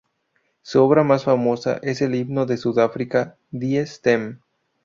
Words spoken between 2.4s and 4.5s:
de Sudáfrica "Die Stem".